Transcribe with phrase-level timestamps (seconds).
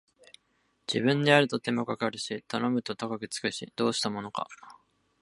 [0.91, 4.47] 自分でやると手間かかるし頼むと高くつくし、どうしたものか